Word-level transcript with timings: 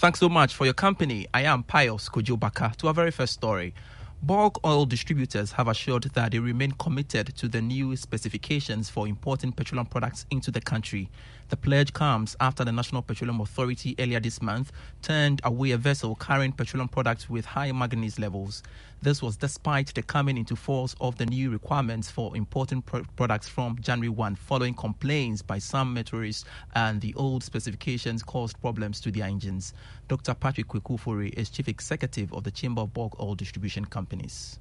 Thanks 0.00 0.18
so 0.18 0.30
much 0.30 0.54
for 0.54 0.64
your 0.64 0.72
company. 0.72 1.26
I 1.34 1.42
am 1.42 1.62
Pius 1.62 2.08
Kojobaka. 2.08 2.74
To 2.76 2.86
our 2.86 2.94
very 2.94 3.10
first 3.10 3.34
story. 3.34 3.74
Bulk 4.22 4.58
oil 4.64 4.86
distributors 4.86 5.52
have 5.52 5.68
assured 5.68 6.04
that 6.04 6.32
they 6.32 6.38
remain 6.38 6.72
committed 6.72 7.36
to 7.36 7.48
the 7.48 7.60
new 7.60 7.94
specifications 7.96 8.88
for 8.88 9.06
importing 9.06 9.52
petroleum 9.52 9.84
products 9.84 10.24
into 10.30 10.50
the 10.50 10.62
country. 10.62 11.10
The 11.50 11.56
pledge 11.56 11.92
comes 11.92 12.36
after 12.38 12.64
the 12.64 12.70
National 12.70 13.02
Petroleum 13.02 13.40
Authority 13.40 13.96
earlier 13.98 14.20
this 14.20 14.40
month 14.40 14.70
turned 15.02 15.40
away 15.42 15.72
a 15.72 15.76
vessel 15.76 16.14
carrying 16.14 16.52
petroleum 16.52 16.88
products 16.88 17.28
with 17.28 17.44
high 17.44 17.72
manganese 17.72 18.20
levels. 18.20 18.62
This 19.02 19.20
was 19.20 19.36
despite 19.36 19.92
the 19.92 20.02
coming 20.02 20.38
into 20.38 20.54
force 20.54 20.94
of 21.00 21.16
the 21.18 21.26
new 21.26 21.50
requirements 21.50 22.08
for 22.08 22.36
importing 22.36 22.82
pro- 22.82 23.02
products 23.16 23.48
from 23.48 23.76
January 23.80 24.10
1, 24.10 24.36
following 24.36 24.74
complaints 24.74 25.42
by 25.42 25.58
some 25.58 25.92
motorists 25.92 26.44
and 26.76 27.00
the 27.00 27.14
old 27.14 27.42
specifications 27.42 28.22
caused 28.22 28.60
problems 28.60 29.00
to 29.00 29.10
their 29.10 29.24
engines. 29.24 29.74
Dr. 30.06 30.34
Patrick 30.34 30.68
Kwekufori 30.68 31.32
is 31.34 31.50
Chief 31.50 31.66
Executive 31.66 32.32
of 32.32 32.44
the 32.44 32.52
Chamber 32.52 32.82
of 32.82 32.94
Bulk 32.94 33.18
Oil 33.18 33.34
Distribution 33.34 33.84
Companies. 33.84 34.60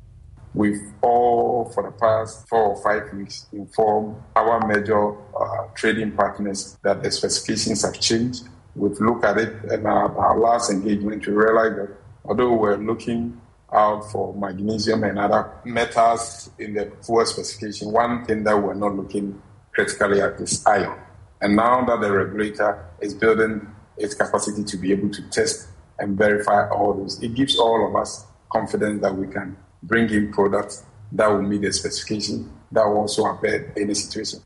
We've 0.53 0.81
all, 1.01 1.71
for 1.73 1.83
the 1.83 1.91
past 1.91 2.47
four 2.47 2.75
or 2.75 2.83
five 2.83 3.13
weeks, 3.13 3.45
informed 3.51 4.15
our 4.35 4.65
major 4.67 5.15
uh, 5.35 5.67
trading 5.75 6.11
partners 6.13 6.77
that 6.83 7.03
the 7.03 7.11
specifications 7.11 7.83
have 7.83 7.99
changed. 7.99 8.47
We've 8.75 8.99
looked 8.99 9.25
at 9.25 9.37
it, 9.37 9.63
and 9.65 9.85
our, 9.85 10.17
our 10.17 10.39
last 10.39 10.71
engagement, 10.71 11.27
we 11.27 11.33
realized 11.33 11.77
that 11.77 11.97
although 12.25 12.53
we're 12.53 12.77
looking 12.77 13.39
out 13.71 14.11
for 14.11 14.33
magnesium 14.33 15.03
and 15.03 15.19
other 15.19 15.51
metals 15.65 16.49
in 16.57 16.73
the 16.73 16.91
fuel 17.03 17.25
specification, 17.25 17.91
one 17.91 18.25
thing 18.25 18.43
that 18.43 18.57
we're 18.61 18.73
not 18.73 18.95
looking 18.95 19.39
critically 19.73 20.21
at 20.21 20.39
is 20.39 20.65
iron. 20.65 20.99
And 21.41 21.55
now 21.55 21.85
that 21.85 22.01
the 22.01 22.11
regulator 22.11 22.85
is 22.99 23.13
building 23.13 23.67
its 23.97 24.15
capacity 24.15 24.63
to 24.63 24.77
be 24.77 24.91
able 24.91 25.09
to 25.09 25.21
test 25.29 25.69
and 25.99 26.17
verify 26.17 26.67
all 26.69 26.93
those, 26.93 27.21
it 27.21 27.35
gives 27.35 27.57
all 27.57 27.87
of 27.87 27.95
us 27.95 28.25
confidence 28.51 29.01
that 29.01 29.15
we 29.15 29.27
can 29.27 29.55
bring 29.83 30.09
in 30.09 30.31
products 30.31 30.83
that 31.11 31.27
will 31.27 31.41
meet 31.41 31.61
the 31.61 31.73
specification 31.73 32.51
that 32.71 32.85
will 32.85 32.97
also 32.97 33.25
abet 33.25 33.77
any 33.77 33.93
situation. 33.93 34.41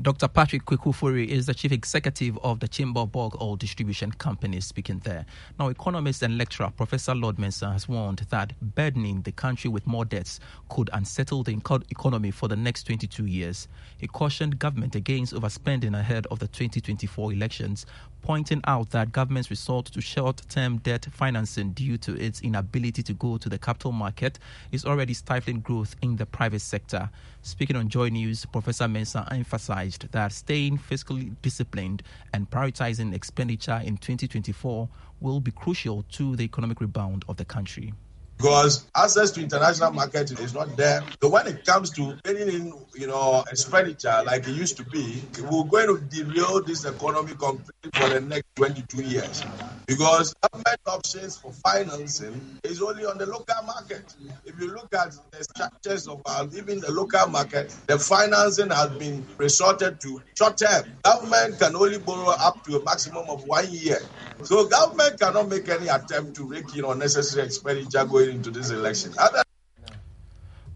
Dr. 0.00 0.26
Patrick 0.26 0.64
Kwekufori 0.64 1.28
is 1.28 1.46
the 1.46 1.54
chief 1.54 1.70
executive 1.70 2.38
of 2.38 2.58
the 2.60 2.66
Chamber 2.66 3.06
Bulk 3.06 3.40
Oil 3.40 3.56
Distribution 3.56 4.10
Company 4.10 4.58
speaking 4.60 5.00
there. 5.04 5.26
Now, 5.60 5.68
economist 5.68 6.22
and 6.22 6.38
lecturer 6.38 6.72
Professor 6.74 7.14
Lord 7.14 7.36
Mensah 7.36 7.72
has 7.72 7.88
warned 7.88 8.26
that 8.30 8.54
burdening 8.74 9.20
the 9.20 9.32
country 9.32 9.68
with 9.68 9.86
more 9.86 10.06
debts 10.06 10.40
could 10.70 10.88
unsettle 10.94 11.42
the 11.44 11.56
economy 11.90 12.30
for 12.30 12.48
the 12.48 12.56
next 12.56 12.84
22 12.84 13.26
years. 13.26 13.68
He 13.98 14.06
cautioned 14.08 14.58
government 14.58 14.96
against 14.96 15.34
overspending 15.34 15.96
ahead 15.96 16.26
of 16.30 16.38
the 16.38 16.48
2024 16.48 17.34
elections, 17.34 17.86
pointing 18.22 18.60
out 18.66 18.90
that 18.90 19.12
government's 19.12 19.50
resort 19.50 19.86
to 19.86 20.00
short-term 20.00 20.78
debt 20.78 21.06
financing 21.10 21.72
due 21.72 21.98
to 21.98 22.14
its 22.14 22.40
inability 22.40 23.02
to 23.02 23.12
go 23.12 23.36
to 23.36 23.48
the 23.48 23.58
capital 23.58 23.92
market 23.92 24.38
is 24.70 24.84
already 24.84 25.12
stifling 25.12 25.60
growth 25.60 25.96
in 26.02 26.16
the 26.16 26.24
private 26.24 26.60
sector. 26.60 27.10
Speaking 27.42 27.76
on 27.76 27.88
Joy 27.88 28.08
News, 28.08 28.46
Professor 28.46 28.86
Mensah 28.86 29.30
emphasized 29.32 30.10
that 30.12 30.32
staying 30.32 30.78
fiscally 30.78 31.34
disciplined 31.42 32.02
and 32.32 32.48
prioritizing 32.48 33.12
expenditure 33.12 33.80
in 33.84 33.96
2024 33.96 34.88
will 35.20 35.40
be 35.40 35.50
crucial 35.50 36.04
to 36.12 36.36
the 36.36 36.44
economic 36.44 36.80
rebound 36.80 37.24
of 37.28 37.36
the 37.36 37.44
country 37.44 37.92
because 38.36 38.86
access 38.96 39.30
to 39.32 39.42
international 39.42 39.92
market 39.92 40.30
is 40.40 40.54
not 40.54 40.76
there. 40.76 41.02
So 41.22 41.28
when 41.28 41.46
it 41.46 41.64
comes 41.64 41.90
to 41.90 42.16
getting 42.24 42.48
in, 42.48 42.74
you 42.94 43.06
know, 43.06 43.44
expenditure 43.50 44.22
like 44.26 44.48
it 44.48 44.52
used 44.52 44.76
to 44.78 44.84
be, 44.84 45.22
we're 45.50 45.64
going 45.64 45.86
to 45.86 46.00
derail 46.00 46.62
this 46.62 46.84
economy 46.84 47.32
completely 47.34 47.90
for 47.94 48.08
the 48.08 48.20
next 48.20 48.46
22 48.56 49.02
years 49.02 49.42
because 49.86 50.34
government 50.34 50.80
options 50.86 51.36
for 51.36 51.52
financing 51.52 52.58
is 52.64 52.82
only 52.82 53.04
on 53.04 53.18
the 53.18 53.26
local 53.26 53.62
market. 53.66 54.14
If 54.44 54.58
you 54.60 54.68
look 54.74 54.94
at 54.94 55.12
the 55.32 55.44
structures 55.44 56.08
of 56.08 56.22
our, 56.26 56.46
even 56.56 56.80
the 56.80 56.92
local 56.92 57.26
market, 57.28 57.74
the 57.86 57.98
financing 57.98 58.70
has 58.70 58.90
been 58.90 59.26
resorted 59.38 60.00
to 60.00 60.22
short 60.36 60.58
term. 60.58 60.84
Government 61.02 61.58
can 61.58 61.76
only 61.76 61.98
borrow 61.98 62.30
up 62.30 62.64
to 62.64 62.78
a 62.78 62.84
maximum 62.84 63.28
of 63.28 63.44
one 63.44 63.66
year. 63.70 63.98
So 64.42 64.66
government 64.66 65.20
cannot 65.20 65.48
make 65.48 65.68
any 65.68 65.88
attempt 65.88 66.36
to 66.36 66.44
rake 66.44 66.76
in 66.76 66.84
unnecessary 66.84 67.46
expenditure 67.46 68.04
going 68.04 68.30
into 68.30 68.50
this 68.50 68.70
election. 68.70 69.12
Other 69.18 69.42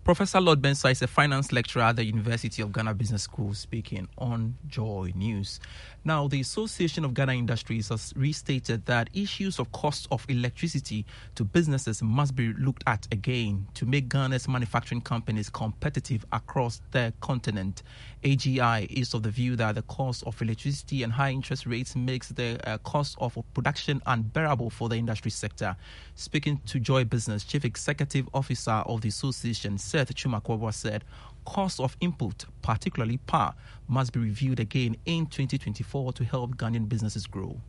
Professor 0.06 0.40
Lord 0.40 0.62
Mensah 0.62 0.92
is 0.92 1.02
a 1.02 1.08
finance 1.08 1.50
lecturer 1.50 1.82
at 1.82 1.96
the 1.96 2.04
University 2.04 2.62
of 2.62 2.70
Ghana 2.70 2.94
Business 2.94 3.24
School 3.24 3.52
speaking 3.54 4.06
on 4.18 4.56
Joy 4.68 5.10
News. 5.16 5.58
Now, 6.04 6.28
the 6.28 6.40
Association 6.40 7.04
of 7.04 7.12
Ghana 7.12 7.32
Industries 7.32 7.88
has 7.88 8.12
restated 8.14 8.86
that 8.86 9.10
issues 9.12 9.58
of 9.58 9.72
cost 9.72 10.06
of 10.12 10.24
electricity 10.28 11.04
to 11.34 11.42
businesses 11.42 12.04
must 12.04 12.36
be 12.36 12.52
looked 12.52 12.84
at 12.86 13.08
again 13.10 13.66
to 13.74 13.84
make 13.84 14.08
Ghana's 14.08 14.46
manufacturing 14.46 15.00
companies 15.00 15.50
competitive 15.50 16.24
across 16.30 16.80
the 16.92 17.12
continent. 17.20 17.82
AGI 18.22 18.86
is 18.88 19.12
of 19.12 19.24
the 19.24 19.30
view 19.30 19.56
that 19.56 19.74
the 19.74 19.82
cost 19.82 20.22
of 20.24 20.40
electricity 20.40 21.02
and 21.02 21.12
high 21.12 21.30
interest 21.30 21.66
rates 21.66 21.96
makes 21.96 22.28
the 22.28 22.60
uh, 22.64 22.78
cost 22.78 23.16
of 23.20 23.36
production 23.54 24.00
unbearable 24.06 24.70
for 24.70 24.88
the 24.88 24.94
industry 24.94 25.32
sector. 25.32 25.74
Speaking 26.14 26.60
to 26.66 26.78
Joy 26.78 27.02
Business, 27.02 27.42
Chief 27.42 27.64
Executive 27.64 28.28
Officer 28.32 28.70
of 28.86 29.00
the 29.00 29.08
association, 29.08 29.78
Seth 29.96 30.14
Twum-Akwaboah 30.14 30.74
said, 30.74 31.04
cost 31.46 31.80
of 31.80 31.96
input, 32.02 32.44
particularly 32.60 33.16
power, 33.16 33.54
must 33.88 34.12
be 34.12 34.20
reviewed 34.20 34.60
again 34.60 34.94
in 35.06 35.24
2024 35.24 36.12
to 36.12 36.22
help 36.22 36.54
Ghanaian 36.56 36.86
businesses 36.86 37.26
grow. 37.26 37.62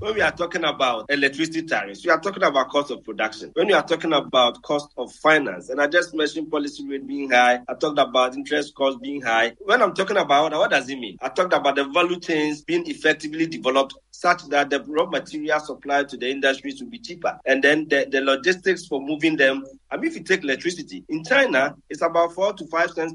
When 0.00 0.14
we 0.14 0.20
are 0.20 0.30
talking 0.30 0.62
about 0.62 1.06
electricity 1.10 1.62
tariffs, 1.62 2.04
we 2.04 2.12
are 2.12 2.20
talking 2.20 2.44
about 2.44 2.68
cost 2.68 2.92
of 2.92 3.02
production. 3.02 3.50
When 3.54 3.66
we 3.66 3.72
are 3.72 3.82
talking 3.82 4.12
about 4.12 4.62
cost 4.62 4.92
of 4.96 5.12
finance, 5.12 5.70
and 5.70 5.80
I 5.80 5.88
just 5.88 6.14
mentioned 6.14 6.52
policy 6.52 6.86
rate 6.86 7.04
being 7.04 7.30
high, 7.30 7.60
I 7.66 7.74
talked 7.74 7.98
about 7.98 8.36
interest 8.36 8.76
cost 8.76 9.00
being 9.02 9.20
high. 9.20 9.54
When 9.58 9.82
I'm 9.82 9.94
talking 9.94 10.16
about 10.16 10.52
what 10.52 10.70
does 10.70 10.88
it 10.88 11.00
mean? 11.00 11.18
I 11.20 11.28
talked 11.30 11.52
about 11.52 11.74
the 11.74 11.84
value 11.84 12.20
chains 12.20 12.62
being 12.62 12.88
effectively 12.88 13.46
developed 13.46 13.96
such 14.12 14.44
that 14.50 14.70
the 14.70 14.84
raw 14.84 15.06
material 15.06 15.58
supply 15.58 16.04
to 16.04 16.16
the 16.16 16.30
industries 16.30 16.80
will 16.80 16.90
be 16.90 17.00
cheaper. 17.00 17.36
And 17.44 17.64
then 17.64 17.88
the, 17.88 18.06
the 18.08 18.20
logistics 18.20 18.86
for 18.86 19.00
moving 19.00 19.36
them. 19.36 19.64
I 19.90 19.96
mean, 19.96 20.12
if 20.12 20.16
you 20.16 20.22
take 20.22 20.44
electricity, 20.44 21.04
in 21.08 21.24
China, 21.24 21.74
it's 21.90 22.02
about 22.02 22.34
four 22.34 22.52
to 22.52 22.66
five 22.68 22.90
cents 22.90 23.14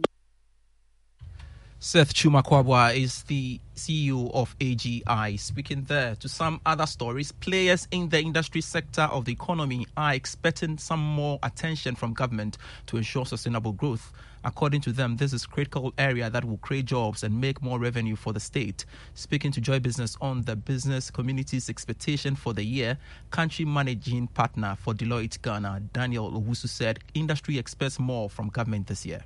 Seth 1.86 2.14
Twum-Akwaboah 2.14 2.96
is 2.96 3.24
the 3.24 3.60
CEO 3.76 4.34
of 4.34 4.58
AGI. 4.60 5.38
Speaking 5.38 5.84
there 5.84 6.16
to 6.16 6.30
some 6.30 6.62
other 6.66 6.86
stories, 6.86 7.34
players 7.34 7.90
in 7.92 8.08
the 8.08 8.22
industry 8.22 8.62
sector 8.62 9.02
of 9.02 9.26
the 9.26 9.34
economy 9.34 9.86
are 9.98 10.14
expecting 10.14 10.78
some 10.78 11.02
more 11.02 11.40
attention 11.44 11.94
from 11.94 12.14
government 12.14 12.58
to 12.86 12.96
ensure 12.96 13.26
sustainable 13.26 13.74
growth. 13.74 14.14
According 14.46 14.80
to 14.84 14.94
them, 14.94 15.18
this 15.18 15.34
is 15.34 15.46
critical 15.46 15.94
area 15.98 16.30
that 16.30 16.46
will 16.46 16.56
create 16.60 16.86
jobs 16.86 17.22
and 17.22 17.42
make 17.42 17.62
more 17.62 17.80
revenue 17.80 18.16
for 18.16 18.32
the 18.32 18.40
state. 18.40 18.86
Speaking 19.14 19.52
to 19.52 19.60
Joy 19.60 19.82
Business 19.82 20.16
on 20.22 20.44
the 20.44 20.56
business 20.56 21.12
community's 21.12 21.70
expectation 21.70 22.38
for 22.38 22.54
the 22.54 22.64
year, 22.64 22.98
country 23.30 23.66
managing 23.66 24.28
partner 24.28 24.78
for 24.80 24.94
Deloitte 24.94 25.42
Ghana, 25.42 25.82
Daniel 25.92 26.32
Owusu 26.32 26.70
said 26.70 27.00
industry 27.14 27.58
expects 27.58 28.00
more 28.00 28.30
from 28.30 28.48
government 28.48 28.88
this 28.88 29.06
year 29.06 29.26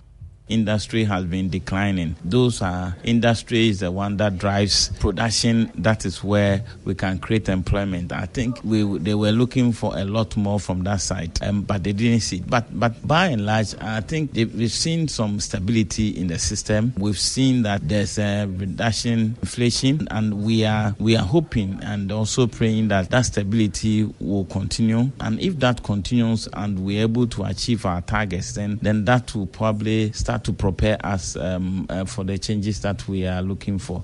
industry 0.49 1.03
has 1.03 1.25
been 1.25 1.49
declining. 1.49 2.15
Those 2.23 2.61
are 2.61 2.95
industry 3.03 3.69
is 3.69 3.79
the 3.79 3.91
one 3.91 4.17
that 4.17 4.37
drives 4.37 4.89
production. 4.99 5.71
That 5.75 6.05
is 6.05 6.23
where 6.23 6.63
we 6.85 6.95
can 6.95 7.19
create 7.19 7.49
employment. 7.49 8.11
I 8.11 8.25
think 8.25 8.59
we 8.63 8.83
they 8.99 9.15
were 9.15 9.31
looking 9.31 9.71
for 9.71 9.97
a 9.97 10.05
lot 10.05 10.35
more 10.37 10.59
from 10.59 10.83
that 10.83 11.01
side, 11.01 11.37
um, 11.41 11.61
but 11.63 11.83
they 11.83 11.93
didn't 11.93 12.21
see. 12.21 12.37
It. 12.37 12.49
But 12.49 12.79
but 12.79 13.05
by 13.05 13.27
and 13.27 13.45
large, 13.45 13.75
I 13.81 14.01
think 14.01 14.31
we've 14.33 14.71
seen 14.71 15.07
some 15.07 15.39
stability 15.39 16.09
in 16.09 16.27
the 16.27 16.39
system. 16.39 16.93
We've 16.97 17.19
seen 17.19 17.63
that 17.63 17.87
there's 17.87 18.17
a 18.17 18.45
reduction 18.45 19.37
inflation, 19.41 20.07
and 20.11 20.43
we 20.43 20.65
are 20.65 20.95
we 20.99 21.15
are 21.15 21.25
hoping 21.25 21.79
and 21.83 22.11
also 22.11 22.47
praying 22.47 22.89
that 22.89 23.09
that 23.09 23.25
stability 23.25 24.03
will 24.19 24.45
continue. 24.45 25.11
And 25.19 25.39
if 25.39 25.59
that 25.59 25.83
continues 25.83 26.47
and 26.53 26.79
we're 26.79 27.01
able 27.01 27.27
to 27.27 27.43
achieve 27.43 27.85
our 27.85 28.01
targets, 28.01 28.53
then 28.53 28.79
then 28.81 29.05
that 29.05 29.33
will 29.35 29.47
probably 29.47 30.11
start 30.11 30.36
to 30.39 30.53
prepare 30.53 30.97
us 31.05 31.35
um, 31.35 31.85
uh, 31.89 32.05
for 32.05 32.23
the 32.23 32.37
changes 32.37 32.81
that 32.81 33.07
we 33.07 33.25
are 33.25 33.41
looking 33.41 33.77
for. 33.79 34.03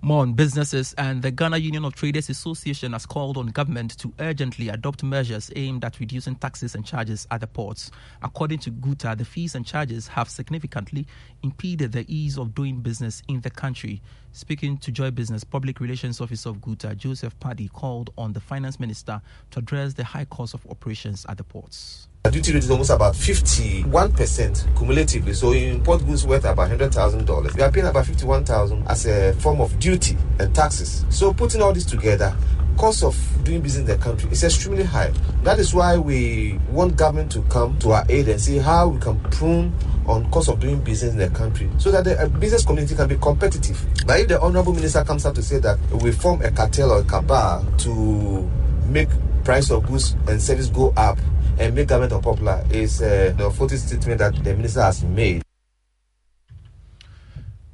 More 0.00 0.22
on 0.22 0.34
businesses 0.34 0.94
and 0.96 1.22
the 1.22 1.32
Ghana 1.32 1.56
Union 1.56 1.84
of 1.84 1.92
Traders 1.96 2.30
Association 2.30 2.92
has 2.92 3.04
called 3.04 3.36
on 3.36 3.48
government 3.48 3.98
to 3.98 4.12
urgently 4.20 4.68
adopt 4.68 5.02
measures 5.02 5.50
aimed 5.56 5.84
at 5.84 5.98
reducing 5.98 6.36
taxes 6.36 6.76
and 6.76 6.86
charges 6.86 7.26
at 7.32 7.40
the 7.40 7.48
ports. 7.48 7.90
According 8.22 8.60
to 8.60 8.70
GUTA, 8.70 9.16
the 9.18 9.24
fees 9.24 9.56
and 9.56 9.66
charges 9.66 10.06
have 10.06 10.28
significantly 10.30 11.04
impeded 11.42 11.90
the 11.90 12.04
ease 12.06 12.38
of 12.38 12.54
doing 12.54 12.80
business 12.80 13.24
in 13.26 13.40
the 13.40 13.50
country. 13.50 14.00
Speaking 14.32 14.78
to 14.78 14.92
Joy 14.92 15.10
Business, 15.10 15.42
Public 15.42 15.80
Relations 15.80 16.20
Officer 16.20 16.50
of 16.50 16.60
GUTA, 16.60 16.94
Joseph 16.96 17.38
Paddy, 17.40 17.68
called 17.68 18.10
on 18.16 18.32
the 18.32 18.40
Finance 18.40 18.78
Minister 18.78 19.20
to 19.50 19.58
address 19.58 19.94
the 19.94 20.04
high 20.04 20.26
cost 20.26 20.54
of 20.54 20.64
operations 20.70 21.26
at 21.28 21.38
the 21.38 21.44
ports. 21.44 22.08
The 22.24 22.30
duty 22.30 22.52
rate 22.52 22.64
is 22.64 22.70
almost 22.70 22.90
about 22.90 23.14
51% 23.14 24.76
cumulatively. 24.76 25.32
So 25.32 25.52
import 25.52 26.04
goods 26.04 26.26
worth 26.26 26.44
about 26.44 26.70
$100,000. 26.70 27.56
We 27.56 27.62
are 27.62 27.72
paying 27.72 27.86
about 27.86 28.06
51000 28.06 28.86
as 28.86 29.06
a 29.06 29.32
form 29.34 29.60
of 29.60 29.78
duty 29.78 30.16
and 30.38 30.54
taxes. 30.54 31.04
So 31.08 31.32
putting 31.32 31.62
all 31.62 31.72
this 31.72 31.86
together, 31.86 32.36
cost 32.78 33.02
of 33.02 33.16
doing 33.42 33.60
business 33.60 33.80
in 33.80 33.98
the 33.98 34.02
country 34.02 34.30
is 34.30 34.44
extremely 34.44 34.84
high. 34.84 35.12
That 35.42 35.58
is 35.58 35.74
why 35.74 35.98
we 35.98 36.58
want 36.70 36.96
government 36.96 37.32
to 37.32 37.42
come 37.42 37.76
to 37.80 37.90
our 37.90 38.06
aid 38.08 38.28
and 38.28 38.40
see 38.40 38.58
how 38.58 38.88
we 38.88 39.00
can 39.00 39.18
prune 39.30 39.74
on 40.06 40.30
cost 40.30 40.48
of 40.48 40.60
doing 40.60 40.80
business 40.80 41.12
in 41.12 41.18
the 41.18 41.28
country 41.30 41.68
so 41.76 41.90
that 41.90 42.04
the 42.04 42.18
uh, 42.18 42.28
business 42.28 42.64
community 42.64 42.94
can 42.94 43.08
be 43.08 43.16
competitive. 43.16 43.84
But 44.06 44.20
if 44.20 44.28
the 44.28 44.40
honorable 44.40 44.72
minister 44.72 45.04
comes 45.04 45.26
up 45.26 45.34
to 45.34 45.42
say 45.42 45.58
that 45.58 45.78
we 46.02 46.12
form 46.12 46.40
a 46.42 46.50
cartel 46.50 46.92
or 46.92 47.00
a 47.00 47.04
cabal 47.04 47.66
to 47.78 48.48
make 48.86 49.08
price 49.44 49.70
of 49.70 49.86
goods 49.86 50.14
and 50.28 50.40
service 50.40 50.68
go 50.68 50.94
up 50.96 51.18
and 51.58 51.74
make 51.74 51.88
government 51.88 52.12
unpopular 52.12 52.64
is 52.70 52.98
the 52.98 53.34
authority 53.44 53.76
statement 53.76 54.18
that 54.18 54.34
the 54.44 54.54
minister 54.54 54.82
has 54.82 55.02
made. 55.02 55.42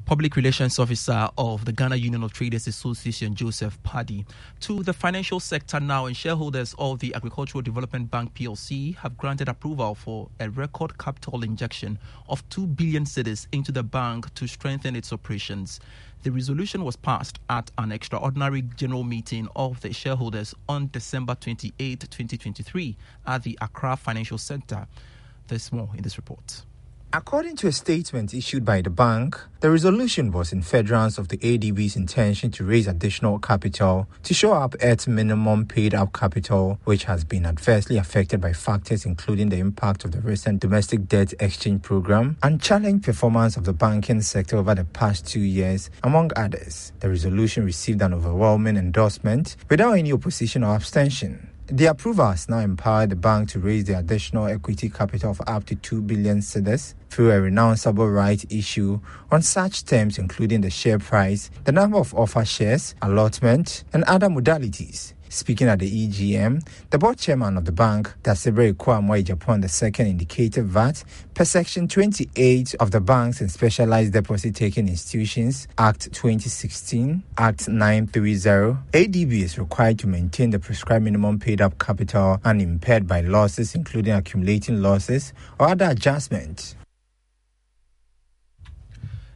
Public 0.07 0.37
Relations 0.37 0.79
Officer 0.79 1.31
of 1.39 1.65
the 1.65 1.73
Ghana 1.73 1.97
Union 1.97 2.23
of 2.23 2.33
Traders 2.35 2.67
Association, 2.67 3.35
Joseph 3.35 3.83
Paddy. 3.85 4.27
To 4.61 4.83
the 4.83 4.93
financial 4.93 5.41
sector 5.41 5.81
now, 5.81 6.05
and 6.05 6.15
shareholders 6.15 6.75
of 6.79 6.99
the 6.99 7.15
Agricultural 7.15 7.63
Development 7.63 8.11
Bank 8.11 8.35
PLC 8.35 8.95
have 8.97 9.17
granted 9.17 9.49
approval 9.49 9.95
for 9.95 10.29
a 10.41 10.51
record 10.51 10.99
capital 10.99 11.43
injection 11.43 11.99
of 12.29 12.47
2 12.51 12.67
billion 12.67 13.05
cedis 13.05 13.47
into 13.53 13.73
the 13.73 13.83
bank 13.83 14.33
to 14.35 14.47
strengthen 14.47 14.95
its 14.95 15.11
operations. 15.11 15.81
The 16.23 16.31
resolution 16.31 16.85
was 16.85 16.97
passed 16.97 17.39
at 17.49 17.71
an 17.79 17.91
extraordinary 17.91 18.61
general 18.77 19.05
meeting 19.05 19.49
of 19.57 19.81
the 19.81 19.95
shareholders 19.95 20.55
on 20.69 20.91
December 20.93 21.35
28, 21.35 22.01
2023, 22.01 22.95
at 23.27 23.43
the 23.43 23.57
Accra 23.63 23.97
Financial 23.97 24.37
Center. 24.37 24.87
There's 25.49 25.73
more 25.73 25.89
in 25.97 26.03
this 26.03 26.19
report. 26.19 26.63
According 27.17 27.55
to 27.59 27.69
a 27.69 27.73
statement 27.73 28.35
issued 28.35 28.65
by 28.65 28.83
the 28.83 28.91
bank, 28.91 29.39
the 29.61 29.71
resolution 29.71 30.33
was 30.33 30.53
in 30.53 30.63
furtherance 30.63 31.17
of 31.17 31.29
the 31.29 31.39
ADB's 31.39 31.95
intention 31.95 32.51
to 32.51 32.65
raise 32.65 32.89
additional 32.89 33.39
capital 33.39 34.09
to 34.25 34.35
show 34.35 34.53
up 34.53 34.75
its 34.81 35.07
minimum 35.07 35.65
paid 35.65 35.95
up 35.95 36.13
capital, 36.13 36.81
which 36.83 37.05
has 37.05 37.23
been 37.23 37.47
adversely 37.47 37.99
affected 37.99 38.41
by 38.41 38.53
factors 38.53 39.07
including 39.07 39.51
the 39.51 39.59
impact 39.59 40.05
of 40.05 40.11
the 40.11 40.21
recent 40.23 40.59
domestic 40.59 41.07
debt 41.07 41.33
exchange 41.39 41.83
program 41.83 42.37
and 42.43 42.61
challenged 42.61 43.05
performance 43.05 43.57
of 43.57 43.63
the 43.63 43.73
banking 43.73 44.21
sector 44.21 44.57
over 44.57 44.75
the 44.75 44.85
past 44.85 45.25
two 45.25 45.39
years, 45.39 45.91
among 46.03 46.33
others. 46.35 46.93
The 46.99 47.11
resolution 47.11 47.65
received 47.65 48.03
an 48.03 48.13
overwhelming 48.13 48.77
endorsement 48.77 49.55
without 49.71 49.93
any 49.93 50.13
opposition 50.13 50.65
or 50.65 50.75
abstention. 50.75 51.49
The 51.69 51.87
approval 51.87 52.27
has 52.27 52.47
now 52.47 52.59
empowered 52.59 53.09
the 53.09 53.17
bank 53.17 53.49
to 53.51 53.59
raise 53.59 53.85
the 53.85 53.99
additional 53.99 54.45
equity 54.45 54.91
capital 54.91 55.31
of 55.31 55.41
up 55.47 55.65
to 55.65 55.75
2 55.75 56.03
billion 56.03 56.41
cedis 56.41 56.93
through 57.09 57.31
a 57.31 57.37
renounceable 57.37 58.15
right 58.15 58.45
issue 58.53 59.01
on 59.31 59.41
such 59.41 59.87
terms 59.87 60.19
including 60.19 60.61
the 60.61 60.69
share 60.69 60.99
price, 60.99 61.51
the 61.65 61.73
number 61.73 61.97
of 61.97 62.13
offer 62.15 62.45
shares, 62.45 62.95
allotment, 63.01 63.85
and 63.95 64.05
other 64.05 64.29
modalities. 64.29 65.14
Speaking 65.29 65.69
at 65.69 65.81
the 65.81 66.09
EGM, 66.09 66.67
the 66.91 66.99
board 66.99 67.19
chairman 67.19 67.57
of 67.57 67.65
the 67.65 67.73
bank, 67.73 68.13
Dasebre 68.23 68.73
Kwamwa 68.75 69.25
Japan 69.25 69.65
II, 69.65 70.11
indicated 70.11 70.71
that 70.73 71.03
per 71.35 71.45
section 71.45 71.89
28 71.89 72.75
of 72.77 72.91
the 72.93 73.01
Banks 73.01 73.41
and 73.41 73.51
Specialized 73.51 74.13
Deposit 74.13 74.55
Taking 74.55 74.89
Institutions 74.89 75.67
Act 75.77 76.13
2016, 76.13 77.23
Act 77.37 77.69
930, 77.69 78.79
ADB 78.93 79.33
is 79.33 79.59
required 79.59 79.99
to 79.99 80.07
maintain 80.07 80.51
the 80.51 80.59
prescribed 80.59 81.05
minimum 81.05 81.39
paid 81.39 81.61
up 81.61 81.79
capital 81.79 82.41
unimpaired 82.45 83.07
by 83.07 83.21
losses, 83.21 83.75
including 83.75 84.13
accumulating 84.13 84.81
losses 84.83 85.33
or 85.59 85.69
other 85.69 85.87
adjustments. 85.87 86.77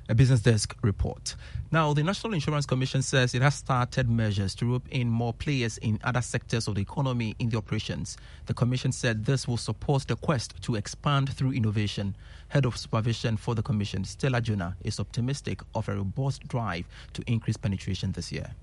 A 0.08 0.14
business 0.14 0.40
desk 0.40 0.74
report. 0.82 1.34
Now, 1.70 1.92
the 1.92 2.02
National 2.02 2.32
Insurance 2.32 2.64
Commission 2.64 3.02
says 3.02 3.34
it 3.34 3.42
has 3.42 3.56
started 3.56 4.08
measures 4.08 4.54
to 4.54 4.64
rope 4.64 4.88
in 4.90 5.06
more 5.06 5.34
players 5.34 5.76
in 5.78 6.00
other 6.02 6.22
sectors 6.22 6.66
of 6.66 6.76
the 6.76 6.80
economy 6.80 7.36
in 7.38 7.50
the 7.50 7.58
operations. 7.58 8.16
The 8.46 8.54
Commission 8.54 8.90
said 8.90 9.26
this 9.26 9.46
will 9.46 9.58
support 9.58 10.06
the 10.06 10.16
quest 10.16 10.54
to 10.62 10.76
expand 10.76 11.28
through 11.34 11.52
innovation. 11.52 12.16
Head 12.48 12.64
of 12.64 12.78
Supervision 12.78 13.36
for 13.36 13.54
the 13.54 13.62
Commission, 13.62 14.04
Stella 14.04 14.40
Jonah, 14.40 14.78
is 14.82 14.98
optimistic 14.98 15.60
of 15.74 15.90
a 15.90 15.96
robust 15.96 16.48
drive 16.48 16.86
to 17.12 17.22
increase 17.26 17.58
penetration 17.58 18.12
this 18.12 18.32
year. 18.32 18.54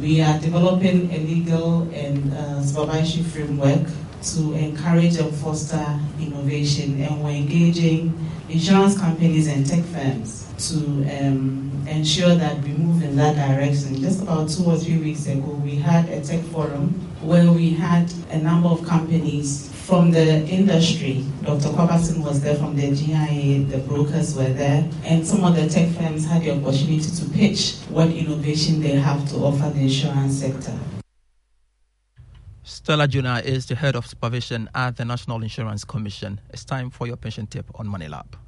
We 0.00 0.22
are 0.22 0.40
developing 0.40 1.12
a 1.12 1.18
legal 1.18 1.82
and 1.92 2.32
uh, 2.32 2.62
supervisory 2.62 3.24
framework 3.24 3.86
to 4.32 4.52
encourage 4.54 5.16
and 5.16 5.34
foster 5.34 5.84
innovation, 6.20 7.00
and 7.02 7.22
we're 7.22 7.30
engaging 7.30 8.18
insurance 8.48 8.98
companies 8.98 9.46
and 9.48 9.66
tech 9.66 9.84
firms 9.84 10.46
to 10.70 10.76
um, 11.18 11.70
ensure 11.88 12.34
that 12.34 12.62
we 12.62 12.70
move 12.70 13.02
in 13.02 13.16
that 13.16 13.36
direction. 13.36 13.96
Just 14.00 14.22
about 14.22 14.48
two 14.48 14.64
or 14.64 14.76
three 14.76 14.98
weeks 14.98 15.26
ago, 15.26 15.50
we 15.64 15.76
had 15.76 16.08
a 16.08 16.22
tech 16.22 16.40
forum 16.44 16.88
where 17.20 17.50
we 17.50 17.70
had 17.70 18.12
a 18.30 18.38
number 18.38 18.68
of 18.68 18.84
companies 18.86 19.70
from 19.84 20.10
the 20.10 20.46
industry. 20.48 21.24
Dr. 21.42 21.68
Kwabason 21.68 22.24
was 22.24 22.40
there 22.40 22.54
from 22.54 22.74
the 22.74 22.94
GIA, 22.94 23.64
the 23.64 23.78
brokers 23.86 24.34
were 24.34 24.44
there, 24.44 24.88
and 25.04 25.26
some 25.26 25.44
of 25.44 25.54
the 25.56 25.68
tech 25.68 25.90
firms 25.90 26.26
had 26.26 26.42
the 26.42 26.52
opportunity 26.52 27.00
to 27.00 27.24
pitch 27.30 27.76
what 27.90 28.08
innovation 28.08 28.80
they 28.80 28.96
have 28.96 29.28
to 29.30 29.36
offer 29.36 29.68
the 29.70 29.80
insurance 29.80 30.40
sector. 30.40 30.72
Stella 32.66 33.06
Jonah 33.06 33.42
is 33.44 33.66
the 33.66 33.74
head 33.74 33.94
of 33.94 34.06
supervision 34.06 34.70
at 34.74 34.96
the 34.96 35.04
National 35.04 35.42
Insurance 35.42 35.84
Commission. 35.84 36.40
It's 36.48 36.64
time 36.64 36.88
for 36.88 37.06
your 37.06 37.16
pension 37.16 37.46
tip 37.46 37.66
on 37.74 37.86
Money 37.86 38.08
Lab. 38.08 38.38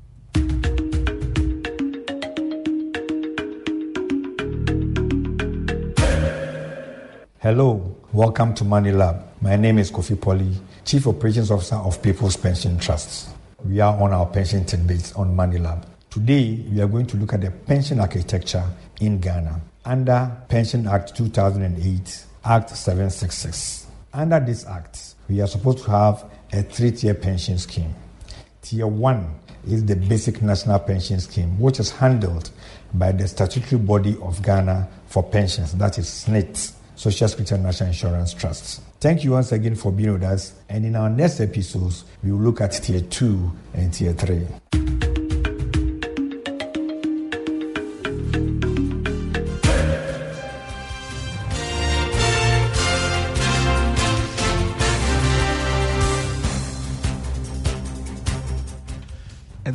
Hello, 7.40 7.94
welcome 8.14 8.54
to 8.54 8.64
Money 8.64 8.90
Lab. 8.90 9.22
My 9.42 9.56
name 9.56 9.76
is 9.76 9.90
Kofi 9.90 10.18
Polly, 10.18 10.50
Chief 10.86 11.06
Operations 11.06 11.50
Officer 11.50 11.76
of 11.76 12.00
People's 12.00 12.38
Pension 12.38 12.78
Trusts. 12.78 13.28
We 13.66 13.80
are 13.80 14.00
on 14.00 14.14
our 14.14 14.24
pension 14.24 14.64
tidbits 14.64 15.12
on 15.12 15.36
Money 15.36 15.58
Lab. 15.58 15.86
Today, 16.08 16.64
we 16.72 16.80
are 16.80 16.88
going 16.88 17.06
to 17.08 17.18
look 17.18 17.34
at 17.34 17.42
the 17.42 17.50
pension 17.50 18.00
architecture 18.00 18.64
in 18.98 19.20
Ghana 19.20 19.60
under 19.84 20.34
Pension 20.48 20.86
Act 20.86 21.14
2008, 21.14 22.24
Act 22.46 22.70
766. 22.70 23.85
Under 24.16 24.40
this 24.40 24.64
act, 24.64 25.14
we 25.28 25.42
are 25.42 25.46
supposed 25.46 25.84
to 25.84 25.90
have 25.90 26.24
a 26.50 26.62
three 26.62 26.90
tier 26.90 27.12
pension 27.12 27.58
scheme. 27.58 27.94
Tier 28.62 28.86
1 28.86 29.34
is 29.68 29.84
the 29.84 29.94
basic 29.94 30.40
national 30.40 30.78
pension 30.78 31.20
scheme, 31.20 31.60
which 31.60 31.78
is 31.78 31.90
handled 31.90 32.48
by 32.94 33.12
the 33.12 33.28
statutory 33.28 33.78
body 33.78 34.16
of 34.22 34.42
Ghana 34.42 34.88
for 35.04 35.22
pensions, 35.22 35.74
that 35.74 35.98
is 35.98 36.06
SSNIT. 36.06 36.72
Social 36.94 37.28
Security 37.28 37.56
and 37.56 37.64
National 37.64 37.88
Insurance 37.90 38.32
Trusts. 38.32 38.80
Thank 39.00 39.22
you 39.22 39.32
once 39.32 39.52
again 39.52 39.74
for 39.74 39.92
being 39.92 40.14
with 40.14 40.22
us. 40.22 40.54
And 40.70 40.86
in 40.86 40.96
our 40.96 41.10
next 41.10 41.40
episodes, 41.40 42.06
we 42.24 42.32
will 42.32 42.38
look 42.38 42.62
at 42.62 42.72
Tier 42.72 43.02
2 43.02 43.52
and 43.74 43.92
Tier 43.92 44.14
3. 44.14 45.05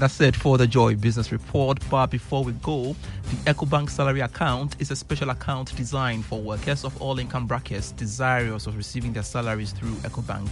That's 0.02 0.20
it 0.20 0.36
for 0.36 0.58
the 0.58 0.66
Joy 0.66 0.96
Business 0.96 1.32
Report. 1.32 1.78
But 1.88 2.08
before 2.08 2.44
we 2.44 2.54
go, 2.54 2.96
the 3.30 3.36
EcoBank 3.54 3.88
salary 3.88 4.22
account 4.22 4.76
is 4.80 4.90
a 4.90 4.96
special 4.96 5.30
account 5.30 5.76
designed 5.76 6.26
for 6.26 6.42
workers 6.42 6.84
of 6.84 7.00
all 7.00 7.20
income 7.20 7.46
brackets 7.46 7.92
desirous 7.92 8.66
of 8.66 8.76
receiving 8.76 9.14
their 9.14 9.22
salaries 9.22 9.74
through 9.74 9.94
EcoBank. 9.98 10.50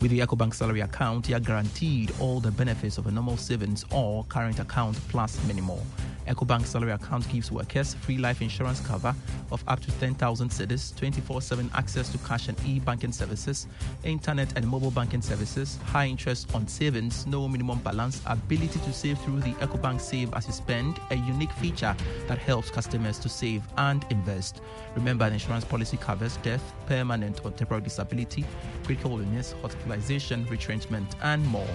With 0.00 0.12
the 0.12 0.20
EcoBank 0.20 0.54
salary 0.54 0.82
account, 0.82 1.28
you 1.28 1.34
are 1.34 1.40
guaranteed 1.40 2.12
all 2.20 2.38
the 2.38 2.52
benefits 2.52 2.96
of 2.96 3.08
a 3.08 3.10
normal 3.10 3.36
savings 3.36 3.84
or 3.90 4.22
current 4.28 4.60
account 4.60 4.96
plus 5.08 5.44
many 5.48 5.60
more. 5.60 5.82
EcoBank 6.26 6.66
salary 6.66 6.92
account 6.92 7.28
gives 7.30 7.52
workers 7.52 7.94
free 7.94 8.18
life 8.18 8.40
insurance 8.42 8.80
cover 8.80 9.14
of 9.52 9.62
up 9.68 9.80
to 9.80 9.90
10,000 9.92 10.48
cedis, 10.50 10.94
24/7 10.96 11.70
access 11.74 12.08
to 12.08 12.18
cash 12.18 12.48
and 12.48 12.58
e-banking 12.66 13.12
services, 13.12 13.66
internet 14.04 14.56
and 14.56 14.66
mobile 14.66 14.90
banking 14.90 15.22
services, 15.22 15.78
high 15.84 16.06
interest 16.06 16.54
on 16.54 16.66
savings, 16.66 17.26
no 17.26 17.46
minimum 17.48 17.78
balance, 17.80 18.20
ability 18.26 18.78
to 18.80 18.92
save 18.92 19.18
through 19.20 19.40
the 19.40 19.52
EcoBank 19.60 20.00
Save 20.00 20.32
as 20.34 20.46
you 20.46 20.52
spend, 20.52 20.98
a 21.10 21.16
unique 21.16 21.52
feature 21.52 21.94
that 22.26 22.38
helps 22.38 22.70
customers 22.70 23.18
to 23.18 23.28
save 23.28 23.62
and 23.76 24.04
invest. 24.10 24.60
Remember, 24.96 25.26
the 25.28 25.34
insurance 25.34 25.64
policy 25.64 25.96
covers 25.96 26.36
death, 26.38 26.62
permanent 26.86 27.40
or 27.44 27.50
temporary 27.50 27.82
disability, 27.82 28.44
critical 28.84 29.18
illness, 29.20 29.54
hospitalization, 29.62 30.46
retrenchment, 30.46 31.14
and 31.22 31.46
more. 31.46 31.68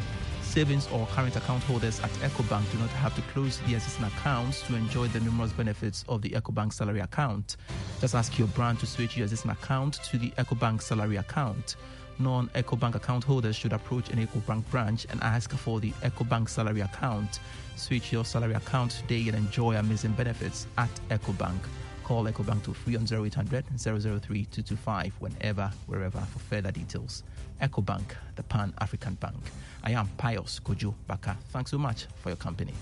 Savings 0.60 0.90
or 0.92 1.08
current 1.16 1.38
account 1.38 1.64
holders 1.64 2.02
at 2.02 2.10
EcoBank 2.20 2.70
do 2.74 2.80
not 2.80 2.90
have 2.90 3.16
to 3.16 3.22
close 3.32 3.60
the 3.60 3.76
existing 3.76 4.04
accounts 4.04 4.62
to 4.64 4.76
enjoy 4.76 5.08
the 5.08 5.22
numerous 5.22 5.54
benefits 5.54 6.04
of 6.10 6.22
the 6.22 6.32
EcoBank 6.32 6.74
salary 6.74 7.00
account. 7.00 7.56
Just 8.02 8.14
ask 8.14 8.38
your 8.38 8.50
brand 8.50 8.78
to 8.82 8.86
switch 8.86 9.16
your 9.16 9.24
existing 9.24 9.52
account 9.52 9.94
to 10.04 10.18
the 10.18 10.32
EcoBank 10.32 10.82
salary 10.82 11.16
account. 11.16 11.78
Non 12.20 12.50
EcoBank 12.56 12.96
account 12.96 13.24
holders 13.24 13.56
should 13.56 13.72
approach 13.72 14.10
an 14.10 14.28
EcoBank 14.28 14.70
branch 14.70 15.08
and 15.10 15.24
ask 15.24 15.50
for 15.52 15.80
the 15.80 15.92
EcoBank 16.04 16.50
salary 16.50 16.82
account. 16.82 17.40
Switch 17.78 18.12
your 18.12 18.26
salary 18.26 18.56
account 18.56 18.92
today 18.92 19.30
and 19.30 19.38
enjoy 19.38 19.78
amazing 19.78 20.12
benefits 20.12 20.68
at 20.78 20.90
EcoBank. 21.10 21.62
Call 22.10 22.26
EcoBank 22.26 22.64
to 22.64 22.74
free 22.74 22.96
on 22.96 23.04
0800 23.04 23.66
003 23.78 24.00
225 24.00 25.14
whenever, 25.20 25.72
wherever 25.86 26.18
for 26.22 26.40
further 26.40 26.72
details. 26.72 27.22
EcoBank, 27.62 28.16
the 28.36 28.42
Pan 28.42 28.74
African 28.82 29.14
Bank. 29.14 29.36
I 29.84 29.92
am 29.92 30.08
Pius 30.18 30.60
Kojo 30.60 30.96
Baka. 31.06 31.38
Thanks 31.52 31.70
so 31.70 31.78
much 31.78 32.08
for 32.24 32.30
your 32.30 32.38
company. 32.38 32.74